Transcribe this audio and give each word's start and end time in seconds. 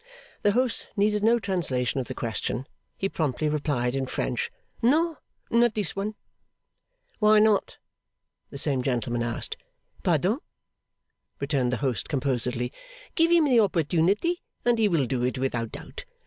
The 0.41 0.53
host 0.53 0.87
needed 0.97 1.23
no 1.23 1.37
translation 1.37 1.99
of 1.99 2.07
the 2.07 2.15
question. 2.15 2.65
He 2.97 3.07
promptly 3.07 3.47
replied 3.47 3.93
in 3.93 4.07
French, 4.07 4.49
'No. 4.81 5.19
Not 5.51 5.75
this 5.75 5.95
one.' 5.95 6.15
'Why 7.19 7.37
not?' 7.37 7.77
the 8.49 8.57
same 8.57 8.81
gentleman 8.81 9.21
asked. 9.21 9.57
'Pardon,' 10.01 10.39
returned 11.39 11.71
the 11.71 11.77
host 11.85 12.09
composedly, 12.09 12.71
'give 13.13 13.29
him 13.29 13.45
the 13.45 13.59
opportunity 13.59 14.41
and 14.65 14.79
he 14.79 14.87
will 14.87 15.05
do 15.05 15.21
it 15.23 15.37
without 15.37 15.71
doubt. 15.71 16.05